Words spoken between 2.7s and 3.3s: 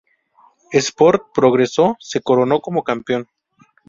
campeón.